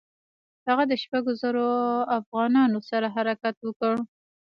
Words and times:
هغه 0.67 0.83
د 0.87 0.93
شپږو 1.01 1.31
زرو 1.41 1.69
اوغانانو 2.15 2.79
سره 2.89 3.07
حرکت 3.15 3.55
وکړ. 3.63 3.93